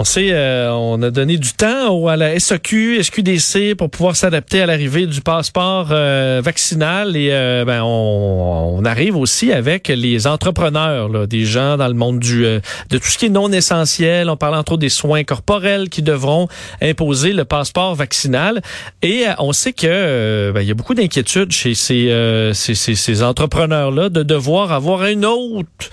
On 0.00 0.04
sait, 0.04 0.28
euh, 0.30 0.72
on 0.72 1.02
a 1.02 1.10
donné 1.10 1.38
du 1.38 1.54
temps 1.54 2.06
à 2.06 2.16
la 2.16 2.38
SAQ, 2.38 3.02
SQDC 3.02 3.74
pour 3.74 3.90
pouvoir 3.90 4.14
s'adapter 4.14 4.62
à 4.62 4.66
l'arrivée 4.66 5.06
du 5.06 5.20
passeport 5.20 5.88
euh, 5.90 6.40
vaccinal 6.42 7.16
et 7.16 7.30
euh, 7.32 7.64
ben, 7.64 7.82
on, 7.82 8.84
arrive 8.84 9.16
aussi 9.16 9.52
avec 9.52 9.88
les 9.88 10.28
entrepreneurs, 10.28 11.08
là, 11.08 11.26
des 11.26 11.44
gens 11.44 11.76
dans 11.76 11.88
le 11.88 11.94
monde 11.94 12.20
du 12.20 12.42
de 12.42 12.98
tout 12.98 13.08
ce 13.08 13.18
qui 13.18 13.26
est 13.26 13.30
non 13.30 13.50
essentiel. 13.50 14.30
On 14.30 14.36
parle 14.36 14.54
entre 14.54 14.72
autres 14.72 14.82
des 14.82 14.88
soins 14.88 15.24
corporels 15.24 15.88
qui 15.88 16.02
devront 16.02 16.46
imposer 16.80 17.32
le 17.32 17.44
passeport 17.44 17.96
vaccinal 17.96 18.62
et 19.02 19.24
on 19.40 19.52
sait 19.52 19.72
que 19.72 20.52
ben, 20.54 20.60
y 20.60 20.70
a 20.70 20.74
beaucoup 20.74 20.94
d'inquiétudes 20.94 21.50
chez 21.50 21.74
ces, 21.74 22.52
ces, 22.54 22.76
ces, 22.76 22.94
ces 22.94 23.22
entrepreneurs 23.24 23.90
là 23.90 24.08
de 24.08 24.22
devoir 24.22 24.70
avoir 24.70 25.02
un 25.02 25.24
autre 25.24 25.90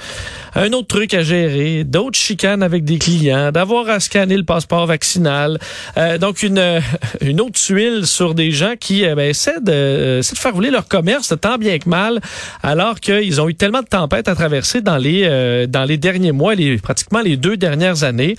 un 0.55 0.71
autre 0.71 0.87
truc 0.87 1.13
à 1.13 1.21
gérer, 1.21 1.83
d'autres 1.83 2.17
chicanes 2.17 2.63
avec 2.63 2.85
des 2.85 2.97
clients, 2.97 3.51
d'avoir 3.51 3.89
à 3.89 3.99
scanner 3.99 4.37
le 4.37 4.43
passeport 4.43 4.87
vaccinal. 4.87 5.59
Euh, 5.97 6.17
donc, 6.17 6.43
une, 6.43 6.57
euh, 6.57 6.79
une 7.21 7.41
autre 7.41 7.59
tuile 7.59 8.05
sur 8.05 8.33
des 8.33 8.51
gens 8.51 8.75
qui 8.79 9.05
euh, 9.05 9.15
ben, 9.15 9.29
essaient, 9.29 9.59
de, 9.61 10.19
essaient 10.19 10.35
de 10.35 10.39
faire 10.39 10.53
rouler 10.53 10.71
leur 10.71 10.87
commerce 10.87 11.33
tant 11.41 11.57
bien 11.57 11.77
que 11.77 11.89
mal, 11.89 12.21
alors 12.63 13.01
qu'ils 13.01 13.41
ont 13.41 13.49
eu 13.49 13.55
tellement 13.55 13.81
de 13.81 13.87
tempêtes 13.87 14.29
à 14.29 14.35
traverser 14.35 14.79
dans 14.79 14.97
les, 14.97 15.67
dans 15.67 15.83
les 15.83 15.97
derniers 15.97 16.31
mois, 16.31 16.55
les, 16.55 16.77
pratiquement 16.77 17.21
les 17.21 17.35
deux 17.35 17.57
dernières 17.57 18.03
années. 18.03 18.35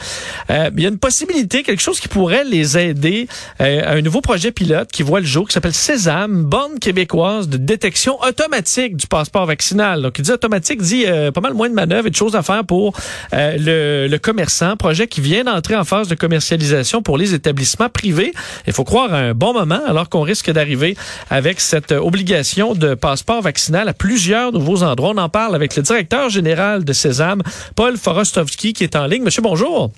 il 0.49 0.81
y 0.81 0.87
a 0.87 0.89
une 0.89 0.99
possibilité, 0.99 1.63
quelque 1.63 1.83
chose 1.83 2.01
qui 2.01 2.09
pourrait 2.09 2.45
les 2.45 2.79
aider, 2.79 3.29
un 3.59 4.01
nouveau 4.01 4.21
projet 4.21 4.53
pilote 4.53 4.91
qui 4.91 5.03
voit 5.03 5.21
le 5.21 5.27
jour, 5.27 5.47
qui 5.47 5.53
s'appelle 5.53 5.75
Sésame, 5.75 6.45
borne 6.45 6.79
québécoise 6.79 7.49
de 7.49 7.59
détection 7.59 8.19
automatique 8.23 8.97
du 8.97 9.07
passeport 9.07 9.47
vaccinal. 9.47 10.03
Donc, 10.03 10.19
il 10.19 10.23
dit 10.23 10.33
automatique, 10.33 10.81
dit 10.81 11.05
pas 11.35 11.41
mal 11.41 11.55
moins 11.55 11.69
de 11.69 11.75
manœuvres 11.75 12.06
de 12.11 12.15
choses 12.15 12.37
à 12.37 12.43
faire 12.43 12.65
pour 12.65 12.95
euh, 13.33 13.57
le, 13.59 14.09
le, 14.09 14.19
commerçant. 14.19 14.77
Projet 14.77 15.07
qui 15.07 15.21
vient 15.21 15.45
d'entrer 15.45 15.77
en 15.77 15.85
phase 15.85 16.09
de 16.09 16.15
commercialisation 16.15 17.03
pour 17.03 17.19
les 17.19 17.35
établissements 17.35 17.89
privés. 17.89 18.33
Il 18.67 18.73
faut 18.73 18.85
croire 18.85 19.13
à 19.13 19.19
un 19.19 19.35
bon 19.35 19.53
moment 19.53 19.81
alors 19.87 20.09
qu'on 20.09 20.23
risque 20.23 20.51
d'arriver 20.51 20.97
avec 21.31 21.61
cette 21.61 21.93
obligation 21.93 22.75
de 22.75 22.95
passeport 22.95 23.43
vaccinal 23.43 23.89
à 23.89 23.95
plusieurs 23.95 24.53
nouveaux 24.53 24.83
endroits. 24.83 25.13
On 25.15 25.19
en 25.19 25.29
parle 25.29 25.55
avec 25.55 25.77
le 25.77 25.83
directeur 25.83 26.31
général 26.31 26.85
de 26.85 26.93
Sésame, 26.93 27.43
Paul 27.75 27.97
Forostovski, 27.97 28.73
qui 28.73 28.85
est 28.85 28.97
en 28.97 29.07
ligne. 29.07 29.23
Monsieur, 29.23 29.43
bonjour. 29.43 29.91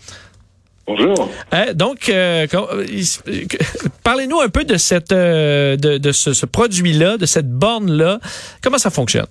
Bonjour. 0.87 1.31
Euh, 1.53 1.75
donc, 1.75 2.09
euh, 2.09 2.47
parlez-nous 4.03 4.41
un 4.41 4.49
peu 4.49 4.65
de 4.65 4.77
cette, 4.79 5.11
de, 5.11 5.77
de 5.77 6.13
ce, 6.13 6.33
ce 6.33 6.47
produit-là, 6.47 7.19
de 7.19 7.27
cette 7.27 7.51
borne-là. 7.51 8.21
Comment 8.63 8.79
ça 8.79 8.91
fonctionne? 8.91 9.27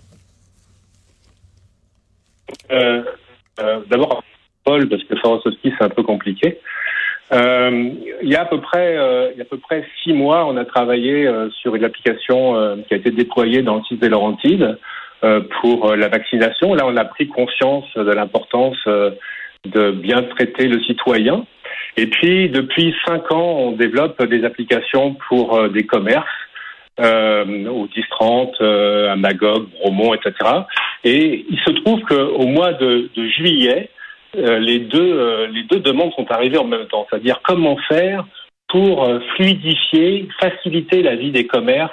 Euh, 2.72 3.04
euh, 3.60 3.80
D'abord, 3.90 4.23
Paul, 4.64 4.88
parce 4.90 5.04
que 5.04 5.16
Farosowski, 5.16 5.73
c'est 5.78 5.86
un 5.86 5.90
peu 5.90 6.04
compliqué. 6.04 6.60
Euh, 7.34 7.90
il 8.22 8.30
y 8.30 8.36
a 8.36 8.42
à 8.42 8.46
peu 8.46 8.62
près, 8.62 8.98
euh, 8.98 9.32
il 9.34 9.38
y 9.38 9.42
a 9.42 9.44
à 9.44 9.48
peu 9.48 9.58
près 9.58 9.86
six 10.02 10.14
mois, 10.14 10.46
on 10.46 10.56
a 10.56 10.64
travaillé 10.64 11.28
euh, 11.28 11.50
sur 11.62 11.76
une 11.76 11.84
application 11.84 12.56
euh, 12.56 12.78
qui 12.88 12.94
a 12.94 12.98
été 12.98 13.12
déployée 13.12 13.62
dans 13.62 13.76
le 13.78 13.84
site 13.84 14.02
des 14.02 14.09
Laurentides 14.09 14.78
pour 15.59 15.96
la 15.96 16.09
vaccination. 16.09 16.76
Là, 16.76 16.84
on 16.86 16.96
a 16.96 17.04
pris 17.04 17.28
conscience 17.28 17.86
de 17.96 18.12
l'importance 18.12 18.78
de 18.86 19.90
bien 19.90 20.22
traiter 20.22 20.68
le 20.68 20.80
citoyen. 20.84 21.44
Et 21.98 22.06
puis, 22.06 22.50
depuis 22.50 22.94
cinq 23.04 23.31
ans, 23.31 23.56
on 23.58 23.72
développe 23.72 24.24
des 24.26 24.46
applications 24.46 25.16
pour 25.28 25.70
des 25.70 25.88
commerces 25.88 26.28
euh, 27.00 27.68
au 27.68 27.88
10-30, 27.88 28.56
euh, 28.62 29.12
à 29.12 29.16
Magog, 29.16 29.68
Bromont, 29.80 30.16
etc. 30.16 30.34
Et 31.03 31.45
il 31.50 31.59
se 31.59 31.72
trouve 31.81 32.02
qu'au 32.02 32.48
mois 32.48 32.73
de, 32.73 33.09
juillet, 33.38 33.90
euh, 34.38 34.59
les, 34.59 34.80
deux, 34.80 35.18
euh, 35.18 35.47
les 35.47 35.63
deux 35.63 35.80
demandes 35.80 36.13
sont 36.13 36.30
arrivées 36.31 36.58
en 36.58 36.66
même 36.66 36.88
temps, 36.88 37.08
c'est-à-dire 37.09 37.41
comment 37.44 37.78
faire 37.88 38.25
pour 38.68 39.08
euh, 39.08 39.19
fluidifier, 39.35 40.28
faciliter 40.41 41.02
la 41.02 41.16
vie 41.16 41.31
des 41.31 41.47
commerces, 41.47 41.91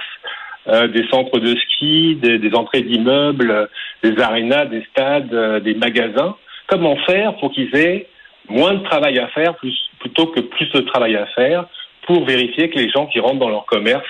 des 0.66 1.06
centres 1.10 1.40
de 1.40 1.54
ski, 1.56 2.16
des, 2.22 2.54
entrées 2.54 2.80
d'immeubles, 2.80 3.68
des 4.02 4.18
arénas, 4.18 4.64
des 4.64 4.82
stades, 4.90 5.62
des 5.62 5.74
magasins. 5.74 6.36
Comment 6.68 6.96
faire 7.04 7.36
pour 7.36 7.52
qu'ils 7.52 7.76
aient 7.76 8.06
moins 8.48 8.72
de 8.72 8.82
travail 8.82 9.18
à 9.18 9.28
faire 9.28 9.56
plus, 9.56 9.78
plutôt 10.00 10.28
que 10.28 10.40
plus 10.40 10.72
de 10.72 10.80
travail 10.80 11.16
à 11.16 11.26
faire 11.26 11.66
pour 12.06 12.24
vérifier 12.24 12.70
que 12.70 12.78
les 12.78 12.88
gens 12.88 13.04
qui 13.08 13.20
rentrent 13.20 13.40
dans 13.40 13.50
leur 13.50 13.66
commerce 13.66 14.08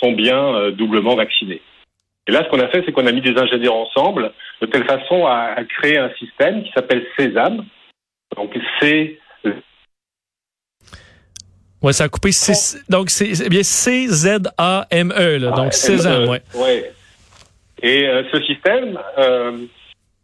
sont 0.00 0.10
bien 0.10 0.70
doublement 0.72 1.14
vaccinés. 1.14 1.62
Et 2.28 2.32
là, 2.32 2.44
ce 2.44 2.50
qu'on 2.50 2.60
a 2.60 2.68
fait, 2.68 2.82
c'est 2.84 2.92
qu'on 2.92 3.06
a 3.06 3.12
mis 3.12 3.20
des 3.20 3.36
ingénieurs 3.36 3.74
ensemble 3.74 4.32
de 4.60 4.66
telle 4.66 4.84
façon 4.84 5.26
à, 5.26 5.56
créer 5.68 5.98
un 5.98 6.10
système 6.14 6.62
qui 6.62 6.70
s'appelle 6.72 7.04
Sésame. 7.16 7.64
Donc, 8.36 8.56
c'est 8.80 9.18
Ouais, 11.82 11.92
ça 11.92 12.04
a 12.04 12.08
coupé. 12.08 12.30
Donc, 12.88 13.10
c'est 13.10 13.48
bien 13.48 13.64
C-Z-A-M-E, 13.64 15.38
là. 15.38 15.50
donc, 15.50 15.72
Sésame, 15.72 16.28
ouais. 16.28 16.40
ouais. 16.54 16.92
Et 17.82 18.06
euh, 18.06 18.22
ce 18.32 18.40
système 18.42 18.96
euh, 19.18 19.58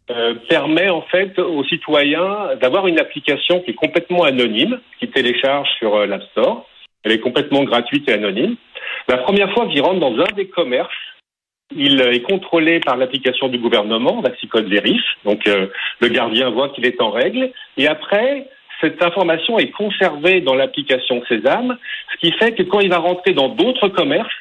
euh, 0.09 0.35
permet, 0.47 0.89
en 0.89 1.01
fait, 1.01 1.37
aux 1.37 1.65
citoyens 1.65 2.55
d'avoir 2.61 2.87
une 2.87 2.97
application 2.97 3.59
qui 3.59 3.71
est 3.71 3.75
complètement 3.75 4.23
anonyme, 4.23 4.79
qui 4.99 5.09
télécharge 5.09 5.67
sur 5.77 6.07
l'App 6.07 6.23
Store. 6.31 6.65
Elle 7.03 7.11
est 7.11 7.19
complètement 7.19 7.65
gratuite 7.65 8.07
et 8.07 8.13
anonyme. 8.13 8.55
La 9.09 9.17
première 9.17 9.51
fois 9.53 9.67
qu'il 9.67 9.81
rentre 9.81 9.99
dans 9.99 10.17
un 10.17 10.31
des 10.35 10.47
commerces, 10.47 10.89
il 11.75 12.01
est 12.01 12.21
contrôlé 12.21 12.79
par 12.79 12.97
l'application 12.97 13.47
du 13.47 13.59
gouvernement, 13.59 14.21
Vaxicode 14.21 14.67
Vérif. 14.67 15.01
Donc 15.23 15.47
euh, 15.47 15.67
le 15.99 16.07
gardien 16.07 16.49
voit 16.49 16.69
qu'il 16.69 16.85
est 16.85 17.01
en 17.01 17.11
règle. 17.11 17.51
Et 17.77 17.87
après, 17.87 18.47
cette 18.81 19.03
information 19.03 19.59
est 19.59 19.71
conservée 19.71 20.41
dans 20.41 20.55
l'application 20.55 21.21
Sésame, 21.27 21.77
ce 22.13 22.17
qui 22.17 22.31
fait 22.37 22.53
que 22.53 22.63
quand 22.63 22.79
il 22.79 22.89
va 22.89 22.97
rentrer 22.97 23.33
dans 23.33 23.49
d'autres 23.49 23.89
commerces, 23.89 24.33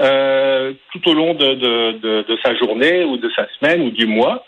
euh, 0.00 0.72
tout 0.92 1.08
au 1.08 1.14
long 1.14 1.34
de, 1.34 1.54
de, 1.54 2.22
de, 2.22 2.38
sa 2.44 2.54
journée 2.54 3.04
ou 3.04 3.16
de 3.16 3.28
sa 3.34 3.48
semaine 3.58 3.82
ou 3.82 3.90
du 3.90 4.06
mois, 4.06 4.44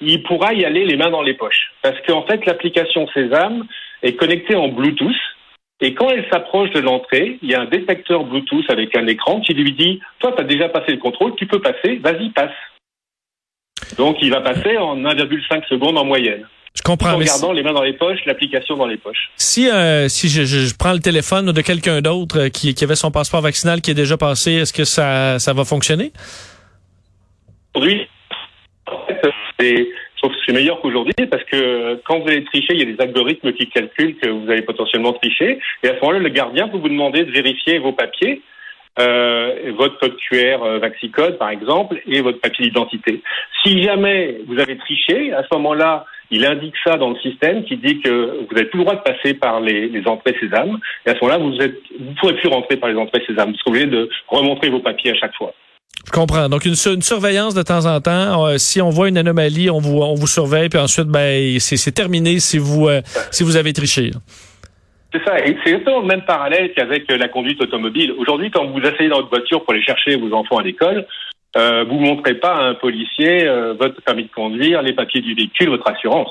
il 0.00 0.22
pourra 0.22 0.54
y 0.54 0.64
aller 0.64 0.84
les 0.84 0.96
mains 0.96 1.10
dans 1.10 1.22
les 1.22 1.34
poches. 1.34 1.72
Parce 1.82 2.00
qu'en 2.06 2.22
fait, 2.22 2.46
l'application 2.46 3.06
Sésame 3.12 3.66
est 4.02 4.14
connectée 4.14 4.54
en 4.54 4.68
Bluetooth 4.68 5.14
et 5.80 5.94
quand 5.94 6.08
elle 6.10 6.24
s'approche 6.30 6.70
de 6.70 6.80
l'entrée, 6.80 7.38
il 7.42 7.50
y 7.50 7.54
a 7.54 7.60
un 7.60 7.66
détecteur 7.66 8.24
Bluetooth 8.24 8.64
avec 8.70 8.96
un 8.96 9.06
écran 9.06 9.40
qui 9.40 9.54
lui 9.54 9.72
dit 9.72 10.00
Toi, 10.20 10.32
tu 10.32 10.42
as 10.42 10.44
déjà 10.44 10.68
passé 10.68 10.92
le 10.92 10.98
contrôle, 10.98 11.34
tu 11.36 11.46
peux 11.46 11.60
passer, 11.60 11.96
vas-y, 11.96 12.30
passe. 12.30 12.52
Donc, 13.98 14.16
il 14.22 14.30
va 14.30 14.40
passer 14.40 14.76
en 14.78 14.96
1,5 14.96 15.68
secondes 15.68 15.98
en 15.98 16.04
moyenne. 16.04 16.46
Je 16.74 16.82
comprends. 16.82 17.14
En 17.14 17.18
gardant 17.18 17.52
les 17.52 17.62
mains 17.62 17.72
dans 17.72 17.82
les 17.82 17.92
poches, 17.92 18.18
l'application 18.26 18.76
dans 18.76 18.86
les 18.86 18.96
poches. 18.96 19.30
Si 19.36 19.68
euh, 19.68 20.08
si 20.08 20.28
je, 20.28 20.44
je, 20.44 20.74
prends 20.76 20.92
le 20.92 20.98
téléphone 20.98 21.52
de 21.52 21.60
quelqu'un 21.60 22.00
d'autre 22.00 22.40
euh, 22.40 22.48
qui, 22.48 22.74
qui 22.74 22.82
avait 22.82 22.96
son 22.96 23.10
passeport 23.10 23.42
vaccinal 23.42 23.80
qui 23.80 23.92
est 23.92 23.94
déjà 23.94 24.16
passé, 24.16 24.52
est-ce 24.52 24.72
que 24.72 24.84
ça, 24.84 25.38
ça 25.38 25.52
va 25.52 25.64
fonctionner? 25.64 26.12
Aujourd'hui, 27.74 28.08
en 28.86 29.06
fait, 29.06 29.20
c'est 29.58 29.88
c'est 30.44 30.52
meilleur 30.52 30.80
qu'aujourd'hui 30.80 31.14
parce 31.30 31.44
que 31.44 32.00
quand 32.04 32.20
vous 32.20 32.28
allez 32.28 32.44
tricher, 32.44 32.74
il 32.74 32.78
y 32.78 32.82
a 32.82 32.94
des 32.94 33.00
algorithmes 33.00 33.52
qui 33.52 33.68
calculent 33.68 34.16
que 34.16 34.28
vous 34.28 34.50
allez 34.50 34.62
potentiellement 34.62 35.12
tricher. 35.12 35.58
Et 35.82 35.88
à 35.88 35.94
ce 35.94 36.00
moment-là, 36.00 36.18
le 36.18 36.28
gardien 36.28 36.68
peut 36.68 36.78
vous 36.78 36.88
demander 36.88 37.24
de 37.24 37.30
vérifier 37.30 37.78
vos 37.78 37.92
papiers, 37.92 38.42
euh, 39.00 39.72
votre 39.76 39.98
code 39.98 40.16
QR 40.16 40.62
euh, 40.62 40.78
Vaxicode 40.78 41.38
par 41.38 41.50
exemple, 41.50 42.00
et 42.06 42.20
votre 42.20 42.40
papier 42.40 42.66
d'identité. 42.66 43.22
Si 43.64 43.82
jamais 43.82 44.38
vous 44.46 44.58
avez 44.58 44.76
triché, 44.76 45.32
à 45.32 45.42
ce 45.42 45.48
moment-là, 45.56 46.06
il 46.30 46.44
indique 46.46 46.74
ça 46.84 46.96
dans 46.96 47.10
le 47.10 47.18
système 47.20 47.64
qui 47.64 47.76
dit 47.76 48.00
que 48.00 48.44
vous 48.48 48.54
n'avez 48.54 48.68
plus 48.68 48.78
le 48.78 48.84
droit 48.84 48.96
de 48.96 49.02
passer 49.02 49.34
par 49.34 49.60
les, 49.60 50.02
entrées 50.06 50.36
Sésame. 50.40 50.78
Et 51.06 51.10
à 51.10 51.14
ce 51.14 51.24
moment-là, 51.24 51.38
vous 51.38 51.50
ne 51.50 51.66
vous 51.66 52.14
pourrez 52.18 52.34
plus 52.34 52.48
rentrer 52.48 52.76
par 52.76 52.88
les 52.88 52.96
entrées 52.96 53.22
Sésame. 53.26 53.52
Vous 53.52 53.70
obligé 53.70 53.86
de 53.86 54.08
remontrer 54.28 54.70
vos 54.70 54.80
papiers 54.80 55.12
à 55.12 55.14
chaque 55.14 55.34
fois. 55.34 55.54
Je 56.06 56.10
comprends. 56.10 56.48
Donc, 56.48 56.64
une, 56.66 56.74
surveillance 56.74 57.54
de 57.54 57.62
temps 57.62 57.86
en 57.86 58.00
temps. 58.00 58.46
Euh, 58.46 58.58
si 58.58 58.82
on 58.82 58.90
voit 58.90 59.08
une 59.08 59.16
anomalie, 59.18 59.70
on 59.70 59.78
vous, 59.78 60.26
surveille, 60.26 60.68
puis 60.68 60.78
ensuite, 60.78 61.06
ben, 61.06 61.58
c'est 61.58 61.92
terminé 61.92 62.40
si 62.40 62.58
vous, 62.58 62.88
euh, 62.88 63.00
si 63.30 63.42
vous 63.42 63.56
avez 63.56 63.72
triché. 63.72 64.10
C'est 65.12 65.24
ça. 65.24 65.36
C'est 65.38 65.70
exactement 65.70 66.00
le 66.00 66.06
même 66.06 66.24
parallèle 66.24 66.72
qu'avec 66.74 67.10
la 67.10 67.28
conduite 67.28 67.60
automobile. 67.62 68.12
Aujourd'hui, 68.18 68.50
quand 68.50 68.66
vous 68.66 68.80
asseyez 68.80 69.08
dans 69.08 69.16
votre 69.16 69.30
voiture 69.30 69.64
pour 69.64 69.72
aller 69.72 69.82
chercher 69.82 70.16
vos 70.16 70.32
enfants 70.34 70.58
à 70.58 70.62
l'école, 70.62 71.06
euh, 71.56 71.84
vous 71.84 72.00
montrez 72.00 72.34
pas 72.34 72.54
à 72.54 72.62
un 72.64 72.74
policier 72.74 73.48
votre 73.78 74.02
permis 74.02 74.24
de 74.24 74.30
conduire, 74.34 74.82
les 74.82 74.92
papiers 74.92 75.20
du 75.20 75.34
véhicule, 75.34 75.70
votre 75.70 75.88
assurance. 75.88 76.30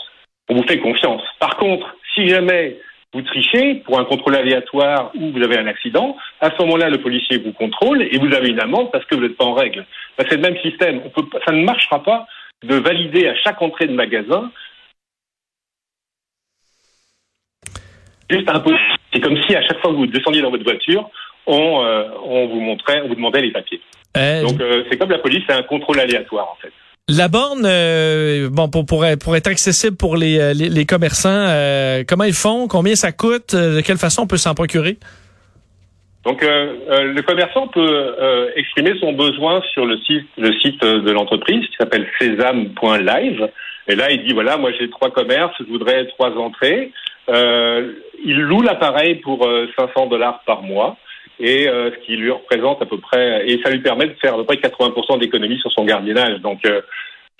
On 0.49 0.55
vous 0.55 0.67
fait 0.67 0.79
confiance. 0.79 1.21
Par 1.39 1.55
contre, 1.55 1.95
si 2.13 2.27
jamais 2.27 2.77
vous 3.13 3.21
trichez 3.21 3.75
pour 3.75 3.99
un 3.99 4.05
contrôle 4.05 4.35
aléatoire 4.35 5.11
ou 5.15 5.31
vous 5.31 5.43
avez 5.43 5.57
un 5.57 5.67
accident, 5.67 6.17
à 6.41 6.49
ce 6.49 6.61
moment-là, 6.63 6.89
le 6.89 6.99
policier 6.99 7.37
vous 7.37 7.53
contrôle 7.53 8.01
et 8.01 8.17
vous 8.17 8.33
avez 8.33 8.49
une 8.49 8.59
amende 8.59 8.91
parce 8.91 9.05
que 9.05 9.15
vous 9.15 9.21
n'êtes 9.21 9.37
pas 9.37 9.45
en 9.45 9.53
règle. 9.53 9.85
Ben, 10.17 10.25
c'est 10.27 10.35
le 10.35 10.41
même 10.41 10.57
système. 10.61 11.01
On 11.05 11.09
peut, 11.09 11.25
ça 11.45 11.51
ne 11.51 11.63
marchera 11.63 12.03
pas 12.03 12.25
de 12.63 12.75
valider 12.75 13.27
à 13.27 13.35
chaque 13.35 13.61
entrée 13.61 13.87
de 13.87 13.93
magasin 13.93 14.51
juste 18.29 18.49
un 18.49 18.59
peu. 18.59 18.75
C'est 19.11 19.19
comme 19.19 19.37
si 19.43 19.55
à 19.55 19.61
chaque 19.61 19.79
fois 19.79 19.91
que 19.91 19.97
vous 19.97 20.07
descendiez 20.07 20.41
dans 20.41 20.49
votre 20.49 20.63
voiture, 20.63 21.09
on, 21.45 21.85
on 22.25 22.47
vous 22.47 22.59
montrait, 22.61 23.01
on 23.03 23.09
vous 23.09 23.15
demandait 23.15 23.41
les 23.41 23.51
papiers. 23.51 23.81
Donc 24.15 24.61
c'est 24.89 24.97
comme 24.97 25.11
la 25.11 25.19
police, 25.19 25.43
c'est 25.47 25.55
un 25.55 25.63
contrôle 25.63 25.99
aléatoire 25.99 26.49
en 26.51 26.55
fait. 26.55 26.71
La 27.09 27.27
borne, 27.27 27.67
bon, 28.49 28.69
pour, 28.69 28.85
pour, 28.85 29.05
être 29.05 29.47
accessible 29.47 29.97
pour 29.97 30.15
les, 30.15 30.53
les, 30.53 30.69
les 30.69 30.85
commerçants, 30.85 31.47
comment 32.07 32.23
ils 32.23 32.33
font? 32.33 32.67
Combien 32.69 32.95
ça 32.95 33.11
coûte? 33.11 33.53
de 33.55 33.81
quelle 33.81 33.97
façon 33.97 34.21
on 34.21 34.27
peut 34.27 34.37
s'en 34.37 34.55
procurer? 34.55 34.97
Donc, 36.25 36.41
euh, 36.41 36.75
euh, 36.89 37.03
le 37.13 37.21
commerçant 37.21 37.67
peut 37.67 37.81
euh, 37.81 38.49
exprimer 38.55 38.93
son 38.99 39.11
besoin 39.11 39.61
sur 39.73 39.85
le 39.85 39.97
site, 39.99 40.27
le 40.37 40.53
site 40.59 40.81
de 40.81 41.11
l'entreprise 41.11 41.67
qui 41.67 41.75
s'appelle 41.77 42.07
sésame.live. 42.19 43.49
Et 43.89 43.95
là, 43.95 44.11
il 44.11 44.23
dit 44.23 44.33
voilà, 44.33 44.55
moi 44.55 44.71
j'ai 44.79 44.89
trois 44.89 45.11
commerces, 45.11 45.53
je 45.59 45.65
voudrais 45.65 46.05
trois 46.07 46.31
entrées. 46.37 46.91
il 47.27 48.39
loue 48.39 48.61
l'appareil 48.61 49.15
pour 49.15 49.45
500 49.77 50.07
dollars 50.07 50.41
par 50.45 50.61
mois 50.61 50.95
et 51.39 51.65
ce 51.65 52.05
qui 52.05 52.15
lui 52.15 52.31
représente 52.31 52.81
à 52.81 52.85
peu 52.85 52.97
près 52.97 53.47
et 53.47 53.59
ça 53.63 53.69
lui 53.69 53.79
permet 53.79 54.07
de 54.07 54.13
faire 54.21 54.35
à 54.35 54.37
peu 54.37 54.45
près 54.45 54.57
80% 54.57 55.19
d'économie 55.19 55.59
sur 55.59 55.71
son 55.71 55.83
gardiennage. 55.83 56.39
Donc 56.41 56.59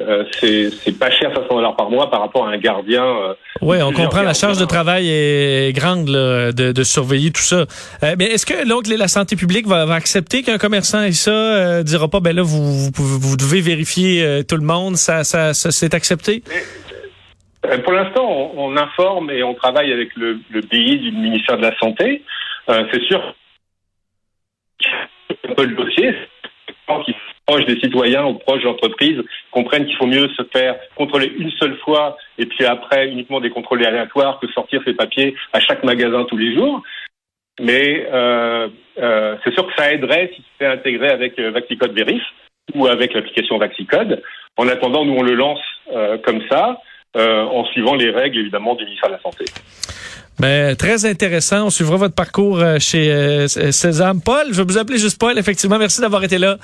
euh, 0.01 0.23
c'est 0.39 0.97
pas 0.97 1.11
cher 1.11 1.31
500 1.33 1.47
dollars 1.49 1.75
par 1.75 1.89
mois 1.89 2.09
par 2.09 2.21
rapport 2.21 2.47
à 2.47 2.51
un 2.51 2.57
gardien. 2.57 3.03
Euh, 3.03 3.33
oui, 3.61 3.77
on 3.81 3.93
comprend 3.93 4.23
la 4.23 4.33
charge 4.33 4.57
de 4.57 4.65
travail 4.65 5.07
est 5.07 5.71
grande 5.75 6.05
de, 6.05 6.71
de, 6.71 6.83
surveiller 6.83 7.31
tout 7.31 7.41
ça. 7.41 7.65
Euh, 8.03 8.15
mais 8.17 8.25
est-ce 8.25 8.45
que 8.45 8.67
donc 8.67 8.87
la 8.87 9.07
santé 9.07 9.35
publique 9.35 9.67
va, 9.67 9.85
va 9.85 9.93
accepter 9.93 10.41
qu'un 10.41 10.57
commerçant 10.57 11.03
ait 11.03 11.11
ça 11.11 11.31
euh, 11.31 11.83
dira 11.83 12.07
pas 12.07 12.19
ben 12.19 12.35
là 12.35 12.41
vous 12.41 12.89
vous, 12.95 13.19
vous 13.19 13.37
devez 13.37 13.61
vérifier 13.61 14.41
tout 14.47 14.57
le 14.57 14.65
monde 14.65 14.95
ça 14.95 15.23
ça, 15.23 15.53
ça 15.53 15.71
c'est 15.71 15.93
accepté? 15.93 16.43
pour 17.85 17.93
l'instant, 17.93 18.25
on, 18.27 18.73
on, 18.73 18.77
informe 18.77 19.29
et 19.29 19.41
on 19.41 19.53
travaille 19.53 19.93
avec 19.93 20.09
le, 20.17 20.37
le 20.49 20.61
BI 20.61 20.97
du 20.97 21.11
ministère 21.11 21.55
de 21.57 21.61
la 21.61 21.77
Santé. 21.77 22.21
c'est 22.67 23.03
sûr 23.03 23.21
un 25.47 25.53
peu 25.53 25.65
le 25.65 25.75
dossier 25.75 26.15
proches 27.45 27.65
des 27.65 27.79
citoyens 27.79 28.25
ou 28.25 28.35
proches 28.35 28.63
d'entreprises 28.63 29.21
comprennent 29.51 29.85
qu'il 29.85 29.97
faut 29.97 30.07
mieux 30.07 30.29
se 30.29 30.43
faire 30.51 30.75
contrôler 30.95 31.31
une 31.37 31.51
seule 31.51 31.77
fois 31.79 32.17
et 32.37 32.45
puis 32.45 32.65
après 32.65 33.09
uniquement 33.09 33.41
des 33.41 33.49
contrôles 33.49 33.85
aléatoires 33.85 34.39
que 34.39 34.47
sortir 34.47 34.81
ses 34.85 34.93
papiers 34.93 35.35
à 35.51 35.59
chaque 35.59 35.83
magasin 35.83 36.25
tous 36.25 36.37
les 36.37 36.55
jours. 36.55 36.81
Mais 37.59 38.07
euh, 38.11 38.67
euh, 38.97 39.35
c'est 39.43 39.53
sûr 39.53 39.67
que 39.67 39.73
ça 39.75 39.91
aiderait 39.91 40.31
si 40.35 40.43
c'était 40.51 40.71
intégré 40.71 41.09
avec 41.09 41.37
euh, 41.37 41.51
Vaxicode 41.51 41.93
Verif 41.93 42.23
ou 42.73 42.87
avec 42.87 43.13
l'application 43.13 43.57
Vaxicode. 43.57 44.23
En 44.57 44.67
attendant, 44.67 45.05
nous 45.05 45.15
on 45.15 45.23
le 45.23 45.35
lance 45.35 45.61
euh, 45.91 46.17
comme 46.17 46.41
ça, 46.49 46.81
euh, 47.15 47.43
en 47.43 47.65
suivant 47.65 47.95
les 47.95 48.09
règles 48.09 48.39
évidemment 48.39 48.75
du 48.75 48.85
ministère 48.85 49.09
de 49.09 49.15
la 49.15 49.21
Santé. 49.21 49.45
Ben, 50.39 50.75
très 50.75 51.05
intéressant. 51.05 51.67
On 51.67 51.69
suivra 51.69 51.97
votre 51.97 52.15
parcours 52.15 52.59
chez 52.79 53.47
César. 53.47 54.15
Paul, 54.25 54.47
je 54.51 54.57
vais 54.57 54.63
vous 54.63 54.79
appeler 54.79 54.97
juste 54.97 55.19
Paul. 55.19 55.37
Effectivement, 55.37 55.77
merci 55.77 56.01
d'avoir 56.01 56.23
été 56.23 56.39
là. 56.39 56.57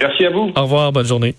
Merci 0.00 0.24
à 0.24 0.30
vous. 0.30 0.50
Au 0.56 0.62
revoir, 0.62 0.92
bonne 0.92 1.06
journée. 1.06 1.34